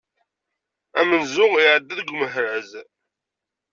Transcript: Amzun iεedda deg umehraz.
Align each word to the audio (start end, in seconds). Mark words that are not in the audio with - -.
Amzun 0.99 1.53
iεedda 1.61 1.93
deg 1.99 2.09
umehraz. 2.13 2.71